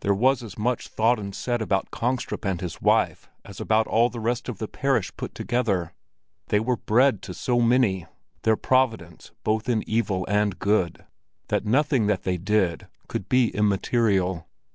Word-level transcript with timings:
There 0.00 0.12
was 0.14 0.42
as 0.42 0.58
much 0.58 0.88
thought 0.88 1.18
and 1.18 1.34
said 1.34 1.62
about 1.62 1.90
Kongstrup 1.90 2.44
and 2.44 2.60
his 2.60 2.82
wife 2.82 3.30
as 3.46 3.60
about 3.62 3.86
all 3.86 4.10
the 4.10 4.20
rest 4.20 4.46
of 4.46 4.58
the 4.58 4.68
parish 4.68 5.10
put 5.16 5.34
together; 5.34 5.94
they 6.48 6.60
were 6.60 6.76
bread 6.76 7.22
to 7.22 7.32
so 7.32 7.62
many, 7.62 8.04
their 8.42 8.56
Providence 8.58 9.30
both 9.42 9.66
in 9.70 9.82
evil 9.88 10.26
and 10.28 10.58
good, 10.58 11.06
that 11.48 11.64
nothing 11.64 12.08
that 12.08 12.24
they 12.24 12.36
did 12.36 12.88
could 13.08 13.26
be 13.30 13.56
immaterial. 13.56 14.46